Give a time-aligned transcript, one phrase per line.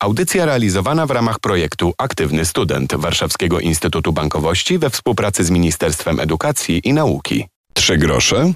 [0.00, 6.80] Audycja realizowana w ramach projektu Aktywny Student Warszawskiego Instytutu Bankowości we współpracy z Ministerstwem Edukacji
[6.84, 7.46] i Nauki.
[7.74, 8.52] Trzy grosze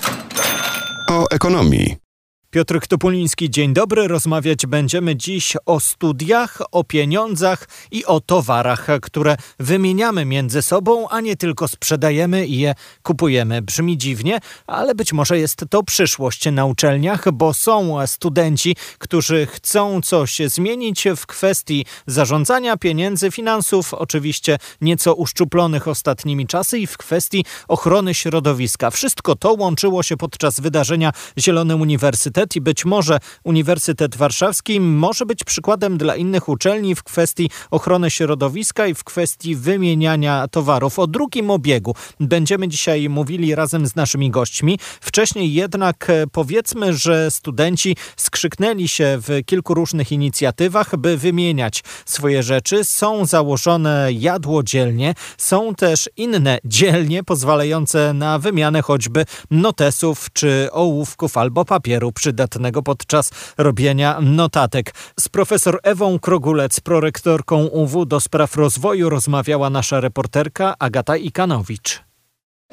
[1.11, 2.10] o ekonomii.
[2.53, 4.09] Piotr Topuliński, dzień dobry.
[4.09, 11.21] Rozmawiać będziemy dziś o studiach, o pieniądzach i o towarach, które wymieniamy między sobą, a
[11.21, 13.63] nie tylko sprzedajemy i je kupujemy.
[13.63, 20.01] Brzmi dziwnie, ale być może jest to przyszłość na uczelniach, bo są studenci, którzy chcą
[20.01, 27.45] coś zmienić w kwestii zarządzania pieniędzy, finansów, oczywiście nieco uszczuplonych ostatnimi czasy i w kwestii
[27.69, 28.91] ochrony środowiska.
[28.91, 35.27] Wszystko to łączyło się podczas wydarzenia Zielony Uniwersytet Uniwersytet i być może Uniwersytet Warszawski może
[35.27, 40.99] być przykładem dla innych uczelni w kwestii ochrony środowiska i w kwestii wymieniania towarów.
[40.99, 44.79] O drugim obiegu będziemy dzisiaj mówili razem z naszymi gośćmi.
[45.01, 52.43] Wcześniej jednak e, powiedzmy, że studenci skrzyknęli się w kilku różnych inicjatywach, by wymieniać swoje
[52.43, 52.85] rzeczy.
[52.85, 61.65] Są założone jadłodzielnie, są też inne dzielnie pozwalające na wymianę choćby notesów czy ołówków albo
[61.65, 64.95] papieru przy przydatnego podczas robienia notatek.
[65.21, 72.03] Z profesor Ewą Krogulec, prorektorką UW do spraw rozwoju rozmawiała nasza reporterka Agata Ikanowicz.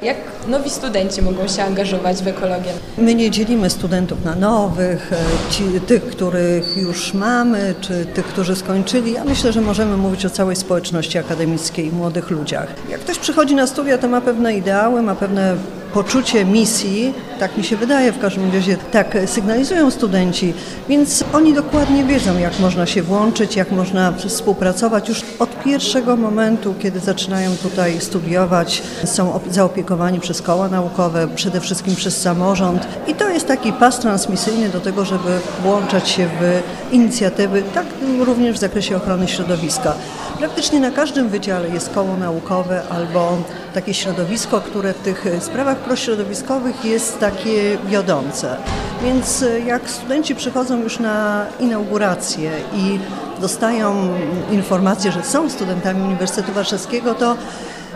[0.01, 2.71] Jak nowi studenci mogą się angażować w ekologię?
[2.97, 5.17] My nie dzielimy studentów na nowych, e,
[5.51, 9.13] ci, tych, których już mamy, czy tych, którzy skończyli.
[9.13, 12.67] Ja myślę, że możemy mówić o całej społeczności akademickiej i młodych ludziach.
[12.89, 15.57] Jak ktoś przychodzi na studia, to ma pewne ideały, ma pewne
[15.93, 20.53] poczucie misji, tak mi się wydaje w każdym razie, tak sygnalizują studenci,
[20.89, 25.09] więc oni dokładnie wiedzą, jak można się włączyć, jak można współpracować.
[25.09, 31.95] Już od pierwszego momentu, kiedy zaczynają tutaj studiować, są zaopiekowani przez koła naukowe, przede wszystkim
[31.95, 37.63] przez samorząd i to jest taki pas transmisyjny do tego, żeby włączać się w inicjatywy,
[37.73, 37.85] tak
[38.19, 39.93] również w zakresie ochrony środowiska.
[40.39, 43.37] Praktycznie na każdym wydziale jest koło naukowe albo
[43.73, 48.57] takie środowisko, które w tych sprawach prośrodowiskowych jest takie wiodące.
[49.03, 52.99] Więc e, jak studenci przychodzą już na inaugurację i
[53.41, 54.13] dostają
[54.51, 57.37] informację, że są studentami Uniwersytetu Warszawskiego, to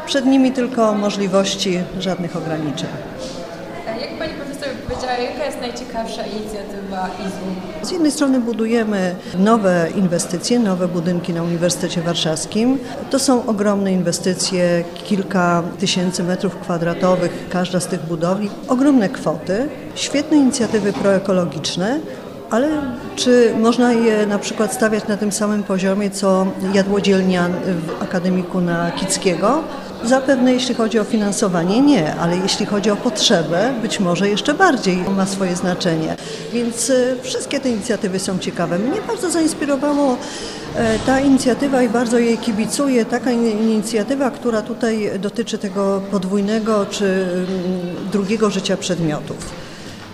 [0.05, 2.89] przed nimi tylko możliwości, żadnych ograniczeń
[4.91, 7.88] powiedziała, jaka jest najciekawsza inicjatywa IZU?
[7.88, 12.79] Z jednej strony budujemy nowe inwestycje, nowe budynki na Uniwersytecie Warszawskim.
[13.09, 18.50] To są ogromne inwestycje, kilka tysięcy metrów kwadratowych, każda z tych budowli.
[18.68, 22.00] Ogromne kwoty, świetne inicjatywy proekologiczne,
[22.50, 22.69] ale
[23.16, 28.91] czy można je na przykład stawiać na tym samym poziomie, co jadłodzielnia w Akademiku na
[28.91, 29.63] Kickiego?
[30.03, 34.97] Zapewne jeśli chodzi o finansowanie nie, ale jeśli chodzi o potrzebę, być może jeszcze bardziej
[34.97, 36.16] ma swoje znaczenie.
[36.53, 38.79] Więc e, wszystkie te inicjatywy są ciekawe.
[38.79, 40.17] Mnie bardzo zainspirowało
[40.75, 43.06] e, ta inicjatywa i bardzo jej kibicuję.
[43.06, 47.47] Taka inicjatywa, która tutaj dotyczy tego podwójnego czy mm,
[48.11, 49.38] drugiego życia przedmiotów.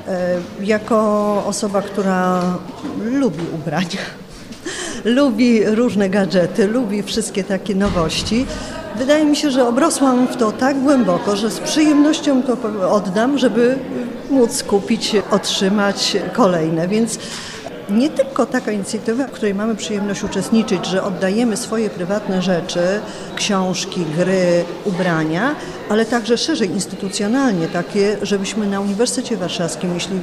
[0.07, 0.97] E, jako
[1.45, 2.43] osoba, która
[3.05, 4.01] lubi ubrania,
[5.17, 8.45] lubi różne gadżety, lubi wszystkie takie nowości,
[8.97, 12.57] Wydaje mi się, że obrosłam w to tak głęboko, że z przyjemnością to
[12.91, 13.77] oddam, żeby
[14.29, 16.87] móc kupić, otrzymać kolejne.
[16.87, 17.19] Więc
[17.89, 22.79] nie tylko taka inicjatywa, w której mamy przyjemność uczestniczyć, że oddajemy swoje prywatne rzeczy,
[23.35, 25.55] książki, gry, ubrania,
[25.89, 30.19] ale także szerzej instytucjonalnie takie, żebyśmy na Uniwersytecie Warszawskim, jeśli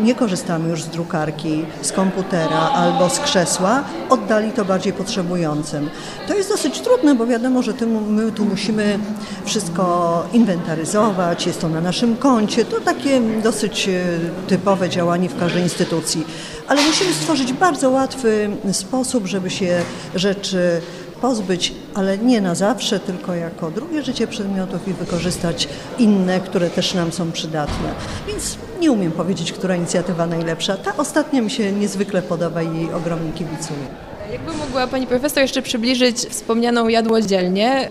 [0.00, 5.90] nie korzystamy już z drukarki, z komputera albo z krzesła, oddali to bardziej potrzebującym.
[6.28, 7.72] To jest dosyć trudne, bo wiadomo, że
[8.08, 8.98] my tu musimy
[9.44, 12.64] wszystko inwentaryzować, jest to na naszym koncie.
[12.64, 14.02] To takie dosyć e,
[14.46, 16.26] typowe działanie w każdej instytucji.
[16.68, 19.82] Ale musimy stworzyć bardzo łatwy sposób, żeby się
[20.14, 20.80] rzeczy
[21.20, 25.68] pozbyć, ale nie na zawsze, tylko jako drugie życie przedmiotów i wykorzystać
[25.98, 27.94] inne, które też nam są przydatne.
[28.26, 30.76] Więc nie umiem powiedzieć, która inicjatywa najlepsza.
[30.76, 33.86] Ta ostatnia mi się niezwykle podoba i jej ogromnie kibicuję.
[34.32, 37.90] Jakby mogła Pani Profesor jeszcze przybliżyć wspomnianą jadłodzielnię,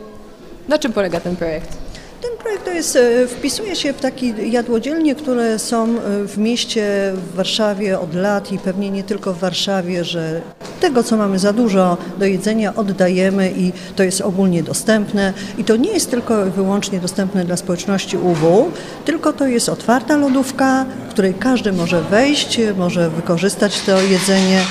[0.68, 1.78] na czym polega ten projekt?
[2.22, 7.14] Ten projekt to jest, e, wpisuje się w takie jadłodzielnie, które są e, w mieście,
[7.16, 10.42] w Warszawie od lat i pewnie nie tylko w Warszawie, że
[10.86, 15.34] tego, co mamy za dużo do jedzenia, oddajemy i to jest ogólnie dostępne.
[15.58, 18.72] I to nie jest tylko wyłącznie dostępne dla społeczności UW,
[19.06, 24.62] tylko to jest otwarta lodówka, w której każdy może wejść, może wykorzystać to jedzenie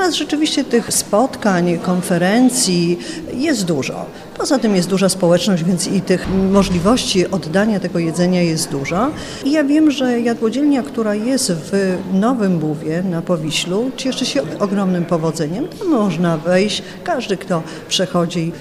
[0.00, 2.98] nas rzeczywiście tych spotkań, konferencji
[3.34, 4.06] jest dużo.
[4.38, 9.10] Poza tym jest duża społeczność, więc i tych możliwości oddania tego jedzenia jest dużo.
[9.44, 15.04] I ja wiem, że jadłodzielnia, która jest w Nowym Buwie na Powiślu, cieszy się ogromnym
[15.04, 15.68] powodzeniem.
[15.68, 18.52] Tam można wejść, każdy, kto przechodzi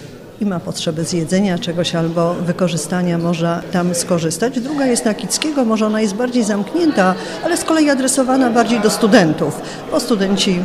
[0.41, 4.59] i ma potrzebę zjedzenia czegoś albo wykorzystania, może tam skorzystać.
[4.59, 7.15] Druga jest na Kickiego, może ona jest bardziej zamknięta,
[7.45, 10.59] ale z kolei adresowana bardziej do studentów, bo studenci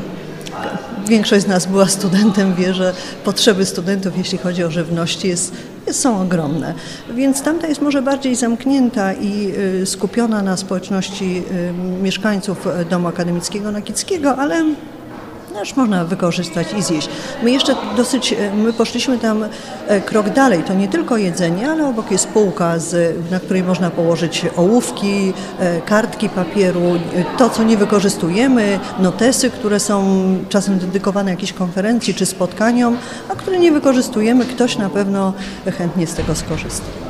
[1.09, 2.93] Większość z nas była studentem, wie, że
[3.25, 5.53] potrzeby studentów, jeśli chodzi o żywność, jest,
[5.93, 6.75] są ogromne.
[7.15, 9.53] Więc tamta jest może bardziej zamknięta i
[9.83, 11.43] y, skupiona na społeczności
[11.99, 14.65] y, mieszkańców Domu Akademickiego Nakickiego, ale
[15.55, 17.09] też można wykorzystać i zjeść.
[17.43, 19.45] My jeszcze dosyć, e, my poszliśmy tam
[19.89, 23.91] e, krok dalej, to nie tylko jedzenie, ale obok jest półka, z, na której można
[23.91, 26.93] położyć ołówki, e, kartki papieru,
[27.39, 30.05] to co nie wykorzystujemy, notesy, które są
[30.49, 32.97] czasem dedykowane jakiejś konferencji czy spotkaniom,
[33.29, 35.33] a które nie wykorzystujemy, ktoś na pewno
[35.79, 37.04] chętnie z tego skorzysta.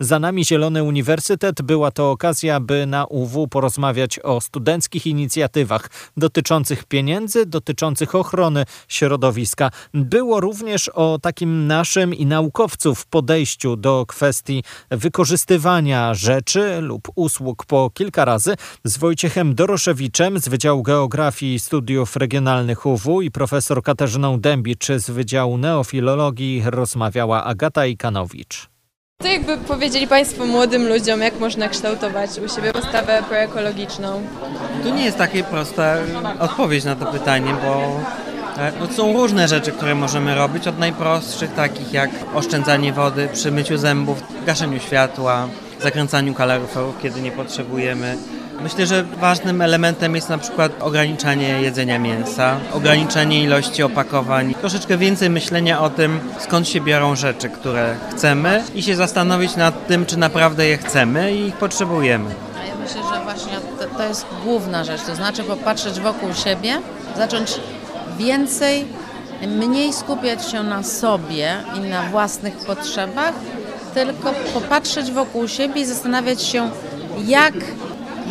[0.00, 6.84] Za nami Zielony Uniwersytet była to okazja, by na UW porozmawiać o studenckich inicjatywach dotyczących
[6.84, 9.70] pieniędzy, dotyczących ochrony środowiska.
[9.94, 17.90] Było również o takim naszym i naukowców podejściu do kwestii wykorzystywania rzeczy lub usług po
[17.94, 18.54] kilka razy
[18.84, 25.58] z Wojciechem Doroszewiczem z Wydziału Geografii Studiów Regionalnych UW i profesor Katarzyną Dębicz z Wydziału
[25.58, 28.75] Neofilologii rozmawiała Agata Ikanowicz.
[29.22, 34.22] Co jakby powiedzieli Państwo młodym ludziom, jak można kształtować u siebie postawę proekologiczną?
[34.82, 35.96] To nie jest takie prosta
[36.40, 38.00] odpowiedź na to pytanie, bo
[38.62, 43.52] e, no, są różne rzeczy, które możemy robić, od najprostszych takich jak oszczędzanie wody przy
[43.52, 45.48] myciu zębów, gaszeniu światła,
[45.80, 48.16] zakręcaniu kaloryferów, kiedy nie potrzebujemy,
[48.62, 55.30] Myślę, że ważnym elementem jest na przykład ograniczanie jedzenia mięsa, ograniczenie ilości opakowań, troszeczkę więcej
[55.30, 60.16] myślenia o tym, skąd się biorą rzeczy, które chcemy i się zastanowić nad tym, czy
[60.16, 62.30] naprawdę je chcemy i ich potrzebujemy.
[62.68, 66.80] Ja myślę, że właśnie to, to jest główna rzecz, to znaczy popatrzeć wokół siebie,
[67.16, 67.60] zacząć
[68.18, 68.84] więcej,
[69.46, 73.34] mniej skupiać się na sobie i na własnych potrzebach,
[73.94, 76.70] tylko popatrzeć wokół siebie i zastanawiać się,
[77.26, 77.54] jak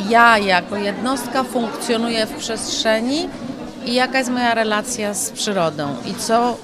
[0.10, 3.30] ja jako jednostka funkcjonuję w przestrzeni
[3.86, 6.58] i jaka jest moja relacja z przyrodą i co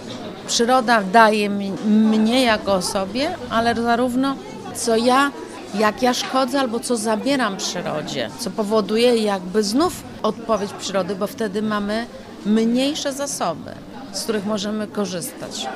[0.48, 1.50] przyroda daje
[1.86, 4.36] mnie jako osobie, ale zarówno
[4.75, 5.31] co ja,
[5.75, 11.62] jak ja szkodzę albo co zabieram przyrodzie, co powoduje jakby znów odpowiedź przyrody, bo wtedy
[11.62, 12.06] mamy
[12.45, 13.72] mniejsze zasoby,
[14.12, 15.68] z których możemy korzystać.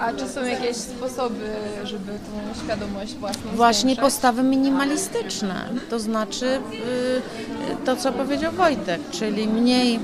[0.00, 1.46] A czy są jakieś sposoby,
[1.84, 4.04] żeby tą świadomość własną Właśnie zwiększać?
[4.04, 5.54] postawy minimalistyczne,
[5.90, 10.00] to znaczy yy, to, co powiedział Wojtek, czyli mniej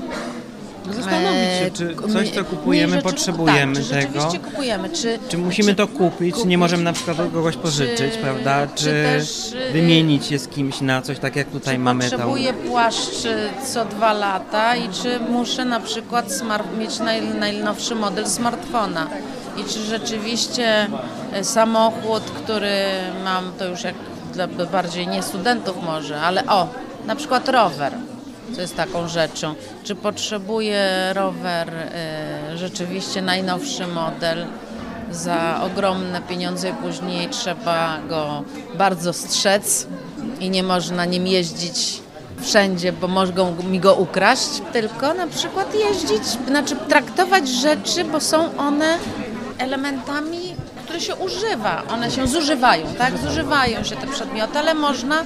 [0.91, 4.01] Zastanowić się, czy e, coś, co kupujemy, rzeczy- potrzebujemy tak, czy tego.
[4.21, 7.55] rzeczywiście kupujemy, czy, Czy musimy to kupić, czy nie kupić, możemy na przykład od kogoś
[7.57, 8.67] pożyczyć, czy- prawda?
[8.75, 12.03] czy Czy, też, y, wymienić je z kimś na coś, tak jak tutaj czy mamy
[12.03, 12.09] tą...
[12.17, 13.27] potrzebuję płaszcz
[13.73, 19.07] co dwa lata i czy muszę na przykład smart, mieć naj, najnowszy model smartfona.
[19.57, 20.87] I czy rzeczywiście
[21.33, 22.75] e, samochód, który
[23.23, 23.95] mam, to już jak
[24.33, 26.67] dla bardziej nie studentów może, ale o,
[27.05, 27.93] na przykład rower,
[28.55, 29.55] co jest taką rzeczą.
[29.83, 34.45] Czy potrzebuję rower e, rzeczywiście najnowszy model
[35.11, 38.43] za ogromne pieniądze później trzeba go
[38.77, 39.87] bardzo strzec
[40.39, 42.01] i nie można nim jeździć
[42.41, 48.57] wszędzie, bo mogą mi go ukraść, tylko na przykład jeździć, znaczy traktować rzeczy, bo są
[48.57, 48.97] one
[49.57, 51.83] elementami, które się używa.
[51.93, 53.17] One się zużywają, tak?
[53.17, 55.23] Zużywają się te przedmioty, ale można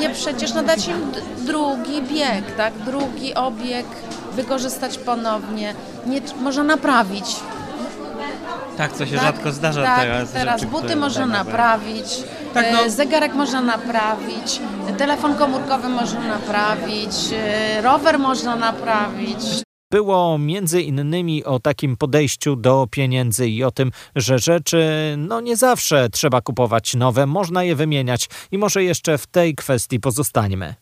[0.00, 2.74] je przecież nadać im drugi bieg, tak?
[2.74, 3.86] Drugi obieg,
[4.32, 5.74] wykorzystać ponownie.
[6.06, 7.36] Nie, można naprawić.
[8.76, 9.24] Tak, co się tak?
[9.24, 10.30] rzadko zdarza tak, teraz.
[10.32, 12.06] Teraz rzeczy, buty można tak naprawić,
[12.54, 12.80] Tak, no.
[12.80, 14.60] e, zegarek można naprawić,
[14.98, 19.67] telefon komórkowy można naprawić, e, rower można naprawić.
[19.90, 25.56] Było między innymi o takim podejściu do pieniędzy i o tym, że rzeczy no nie
[25.56, 30.74] zawsze trzeba kupować nowe, można je wymieniać i może jeszcze w tej kwestii pozostańmy.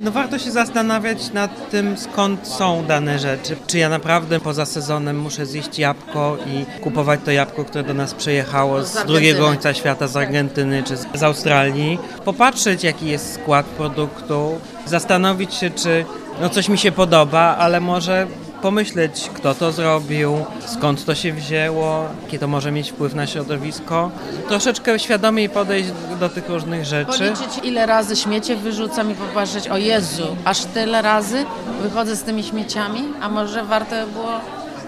[0.00, 3.56] No warto się zastanawiać nad tym, skąd są dane rzeczy.
[3.66, 8.14] Czy ja naprawdę poza sezonem muszę zjeść jabłko i kupować to jabłko, które do nas
[8.14, 11.98] przyjechało Z drugiego końca świata, z Argentyny czy z, z Australii.
[12.24, 16.04] Popatrzeć, jaki jest skład produktu, zastanowić się, czy
[16.40, 18.26] no coś mi się podoba, ale może
[18.64, 24.10] pomyśleć, kto to zrobił, skąd to się wzięło, jaki to może mieć wpływ na środowisko.
[24.48, 25.90] Troszeczkę świadomiej podejść
[26.20, 27.18] do tych różnych rzeczy.
[27.18, 31.44] Policzyć ile razy śmiecie wyrzucam i popatrzeć, o Jezu, aż tyle razy
[31.82, 34.40] wychodzę z tymi śmieciami, a może warto było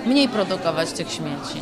[0.07, 1.61] mniej produkować tych śmieci.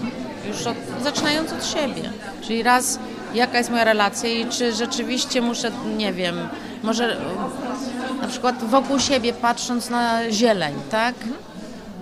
[0.49, 2.11] Już od, zaczynając od siebie.
[2.43, 2.99] Czyli raz,
[3.35, 6.49] jaka jest moja relacja i czy rzeczywiście muszę, nie wiem,
[6.83, 7.17] może
[8.23, 11.15] na przykład wokół siebie patrząc na zieleń, tak?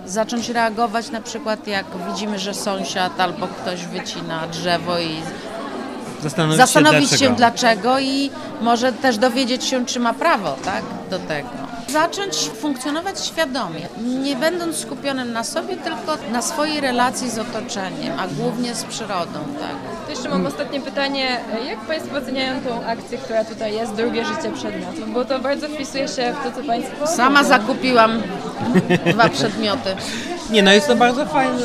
[0.05, 5.21] Zacząć reagować na przykład jak widzimy, że sąsiad albo ktoś wycina drzewo i
[6.23, 7.35] Zastanowić, zastanowić się, dlaczego.
[7.35, 8.31] dlaczego i
[8.61, 11.49] może też dowiedzieć się, czy ma prawo tak, do tego.
[11.89, 13.87] Zacząć funkcjonować świadomie,
[14.23, 19.39] nie będąc skupionym na sobie, tylko na swojej relacji z otoczeniem, a głównie z przyrodą.
[19.59, 19.75] Tak.
[20.13, 21.39] Jeszcze mam ostatnie pytanie.
[21.67, 25.13] Jak Państwo oceniają tą akcję, która tutaj jest, drugie życie przedmiotów?
[25.13, 28.21] Bo to bardzo wpisuje się w to, co Państwo Sama zakupiłam
[29.13, 29.95] dwa przedmioty.
[30.49, 31.59] Nie, no jest to bardzo fajne.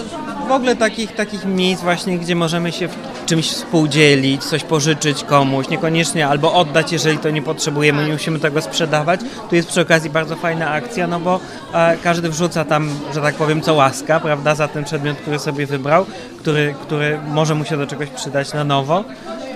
[0.48, 2.88] W ogóle takich, takich miejsc właśnie, gdzie możemy się
[3.26, 8.62] czymś współdzielić, coś pożyczyć komuś, niekoniecznie albo oddać, jeżeli to nie potrzebujemy, nie musimy tego
[8.62, 9.20] sprzedawać.
[9.50, 11.40] Tu jest przy okazji bardzo fajna akcja, no bo
[11.74, 15.66] e, każdy wrzuca tam, że tak powiem, co łaska, prawda, za ten przedmiot, który sobie
[15.66, 16.06] wybrał,
[16.38, 19.04] który, który może mu się do czegoś przydać na nowo.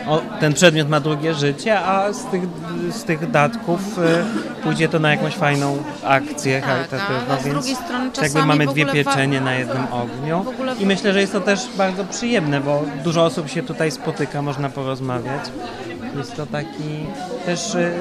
[0.08, 2.42] O, ten przedmiot ma drugie życie, a z tych,
[2.90, 7.76] z tych datków y, pójdzie to na jakąś fajną akcję Tak, charytatywną, z więc drugiej
[7.76, 10.44] strony jakby czasami mamy w dwie pieczenie na jednym ogniu
[10.80, 14.68] i myślę, że jest to też bardzo przyjemne, bo dużo osób się tutaj spotyka, można
[14.68, 15.42] porozmawiać.
[16.16, 17.06] Jest to taki
[17.46, 17.92] też y,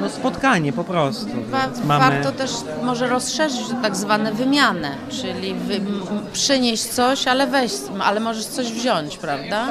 [0.00, 1.26] no, spotkanie po prostu.
[1.50, 2.10] Wa- mamy...
[2.14, 2.50] Warto też
[2.82, 5.80] może rozszerzyć tak zwane wymianę, czyli wy,
[6.32, 9.66] przynieść coś, ale weź, ale możesz coś wziąć, prawda?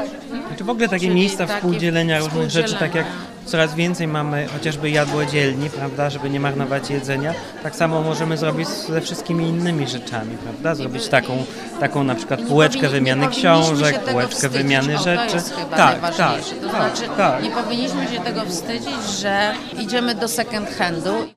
[0.57, 3.05] Czy w ogóle takie Czyli miejsca takie współdzielenia różnych rzeczy, tak jak.
[3.45, 7.33] Coraz więcej mamy chociażby jadłodzielni, prawda, żeby nie marnować jedzenia,
[7.63, 11.45] tak samo możemy zrobić ze wszystkimi innymi rzeczami, prawda, zrobić taką,
[11.79, 15.37] taką na przykład półeczkę wymiany książek, półeczkę wymiany rzeczy.
[15.71, 17.43] Tak, tak, to tak, znaczy, tak.
[17.43, 21.34] nie powinniśmy się tego wstydzić, że idziemy do second handu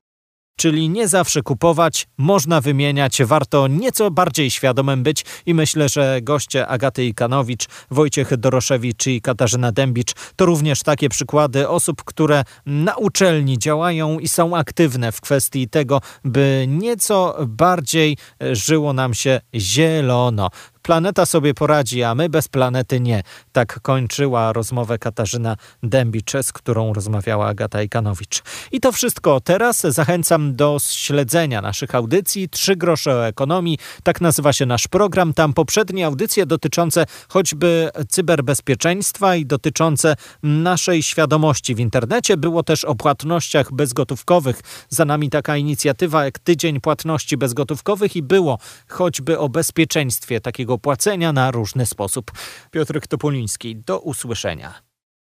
[0.58, 6.66] Czyli nie zawsze kupować, można wymieniać, warto nieco bardziej świadomym być i myślę, że goście
[6.66, 13.58] Agaty Ikanowicz, Wojciech Doroszewicz i Katarzyna Dębicz to również takie przykłady osób, które na uczelni
[13.58, 18.16] działają i są aktywne w kwestii tego, by nieco bardziej
[18.52, 20.50] żyło nam się zielono.
[20.82, 23.22] Planeta sobie poradzi, a my bez planety nie.
[23.52, 28.42] Tak kończyła rozmowę Katarzyna Dębicz, z którą rozmawiała Agata Ikanowicz.
[28.72, 29.40] I to wszystko.
[29.40, 32.48] Teraz zachęcam do śledzenia naszych audycji.
[32.48, 33.78] Trzy grosze o ekonomii.
[34.02, 35.34] Tak nazywa się nasz program.
[35.34, 42.36] Tam poprzednie audycje dotyczące choćby cyberbezpieczeństwa i dotyczące naszej świadomości w internecie.
[42.36, 44.60] Było też o płatnościach bezgotówkowych.
[44.88, 48.58] Za nami taka inicjatywa jak Tydzień Płatności Bezgotówkowych i było
[48.88, 52.32] choćby o bezpieczeństwie takiego płacenia na różny sposób.
[52.70, 54.74] Piotr Topoliński, do usłyszenia.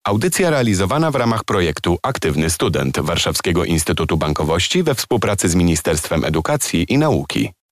[0.04, 6.86] Audycja realizowana w ramach projektu Aktywny Student Warszawskiego Instytutu Bankowości we współpracy z Ministerstwem Edukacji
[6.90, 7.54] i Nauki.